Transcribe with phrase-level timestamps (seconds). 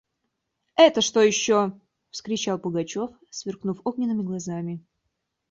[0.85, 4.83] –Это что еще!– вскричал Пугачев, сверкнув огненными глазами.